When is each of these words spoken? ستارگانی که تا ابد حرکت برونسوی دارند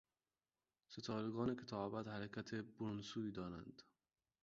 ستارگانی 0.87 1.55
که 1.55 1.65
تا 1.65 1.85
ابد 1.85 2.07
حرکت 2.07 2.55
برونسوی 2.55 3.31
دارند 3.31 3.81